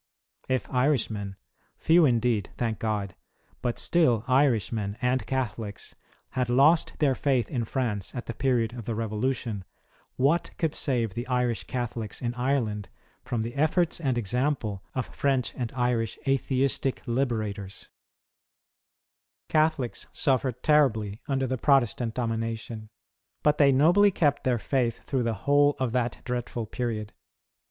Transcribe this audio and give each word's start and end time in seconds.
If 0.49 0.67
Irishmen, 0.73 1.35
few 1.77 2.05
indeed, 2.07 2.49
thank 2.57 2.79
God, 2.79 3.13
but 3.61 3.77
still 3.77 4.23
Irishmen 4.27 4.97
and 4.99 5.23
Catholics, 5.27 5.93
had 6.31 6.49
lost 6.49 6.93
their 6.97 7.13
fliith 7.13 7.49
in 7.49 7.65
France 7.65 8.15
at 8.15 8.25
the 8.25 8.33
period 8.33 8.73
of 8.73 8.85
the 8.85 8.95
Revolution, 8.95 9.63
what 10.15 10.57
could 10.57 10.73
save 10.73 11.13
the 11.13 11.27
Irish 11.27 11.65
Catholics 11.65 12.19
in 12.19 12.33
Ireland 12.33 12.89
from 13.23 13.43
theefibrts 13.43 14.01
and 14.03 14.17
example 14.17 14.83
of 14.95 15.05
French 15.05 15.53
and 15.55 15.71
Irish 15.75 16.17
Atheistic 16.27 17.03
liberators? 17.05 17.89
60 19.51 19.57
WAR 19.57 19.61
OF 19.61 19.65
ANTICHRIST 19.73 19.77
WITH 19.77 19.91
THE 19.91 19.97
CHURCH. 19.99 20.01
Catholics 20.01 20.19
suffered 20.19 20.63
terribly 20.63 21.21
under 21.27 21.45
the 21.45 21.59
Protestant 21.59 22.15
domination, 22.15 22.89
but 23.43 23.59
they 23.59 23.71
nobly 23.71 24.09
kept 24.09 24.45
their 24.45 24.57
faith 24.57 25.03
through 25.03 25.21
the 25.21 25.35
whole 25.45 25.75
of 25.79 25.91
that 25.91 26.17
dreadful 26.25 26.65
period. 26.65 27.13